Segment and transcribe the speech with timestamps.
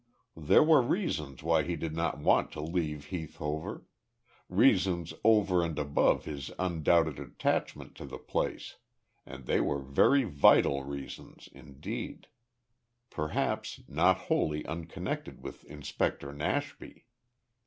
[0.41, 3.85] There were reasons why he did not want to leave Heath Hover;
[4.49, 8.77] reasons over and above his undoubted attachment to the place
[9.27, 12.25] and they were very vital reasons indeed;
[13.11, 17.05] perhaps not wholly unconnected with Inspector Nashby.